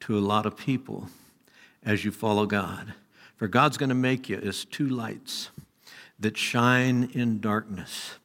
[0.00, 1.08] to a lot of people
[1.84, 2.92] as you follow God.
[3.36, 5.50] For God's going to make you as two lights
[6.18, 8.16] that shine in darkness,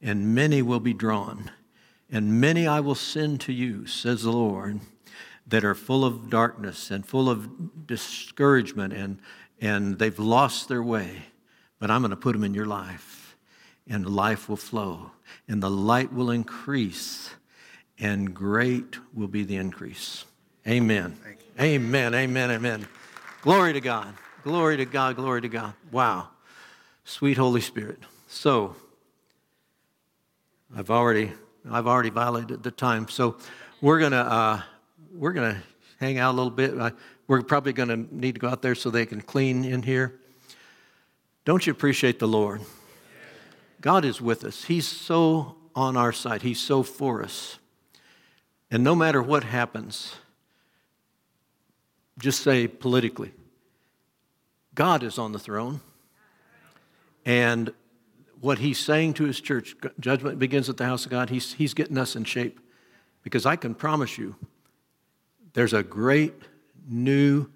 [0.00, 1.50] and many will be drawn,
[2.10, 4.80] and many I will send to you, says the Lord
[5.46, 9.18] that are full of darkness and full of discouragement and,
[9.60, 11.24] and they've lost their way.
[11.78, 13.36] But I'm going to put them in your life,
[13.88, 15.10] and life will flow,
[15.48, 17.34] and the light will increase,
[17.98, 20.24] and great will be the increase.
[20.66, 21.16] Amen.
[21.60, 22.14] Amen.
[22.14, 22.50] Amen.
[22.50, 22.86] Amen.
[23.42, 24.14] Glory to God.
[24.44, 25.16] Glory to God.
[25.16, 25.74] Glory to God.
[25.90, 26.28] Wow.
[27.04, 27.98] Sweet Holy Spirit.
[28.28, 28.76] So,
[30.76, 31.32] I've already
[31.70, 33.08] I've already violated the time.
[33.08, 33.36] So,
[33.80, 34.62] we're to uh,
[35.12, 35.62] we're to
[36.00, 36.74] hang out a little bit.
[37.26, 40.18] we're probably to need to go out there so they can clean in here.
[41.44, 42.60] Don't you appreciate the Lord?
[43.80, 44.64] God is with us.
[44.64, 47.58] He's so on our side, He's so for us.
[48.70, 50.14] And no matter what happens,
[52.18, 53.32] just say politically,
[54.74, 55.80] God is on the throne.
[57.24, 57.72] And
[58.40, 61.74] what he's saying to his church, judgment begins at the house of God, he's, he's
[61.74, 62.60] getting us in shape.
[63.22, 64.34] Because I can promise you,
[65.52, 66.34] there's a great,
[66.88, 67.46] new,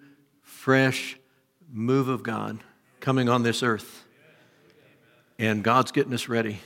[0.43, 1.19] fresh
[1.71, 2.63] move of God
[3.01, 4.05] coming on this earth.
[5.39, 6.61] And God's getting us ready.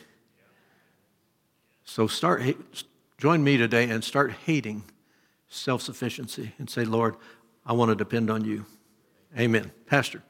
[1.85, 2.43] So start
[3.19, 4.85] join me today and start hating
[5.49, 7.17] self-sufficiency and say, Lord,
[7.67, 8.65] I want to depend on you.
[9.39, 9.73] Amen.
[9.87, 10.23] Pastor.